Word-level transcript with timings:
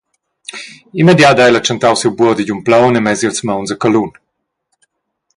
Immediat 1.01 1.37
ha 1.39 1.45
ella 1.49 1.61
tschentau 1.63 1.95
siu 1.97 2.11
buordi 2.17 2.43
giun 2.47 2.61
plaun 2.67 2.97
e 2.99 3.01
mess 3.01 3.21
ils 3.27 3.41
mauns 3.47 3.71
a 3.75 3.77
calun. 3.81 4.11